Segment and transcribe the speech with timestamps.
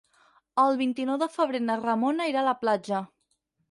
[0.63, 3.09] El vint-i-nou de febrer na Ramona irà a la platja.